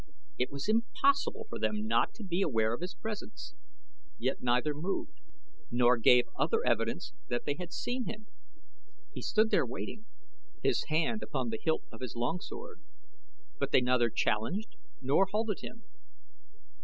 [0.39, 3.53] It was impossible for them not to be aware of his presence,
[4.17, 5.19] yet neither moved,
[5.69, 8.25] nor gave other evidence that they had seen him.
[9.13, 10.07] He stood there waiting,
[10.63, 12.81] his hand upon the hilt of his long sword,
[13.59, 15.83] but they neither challenged nor halted him.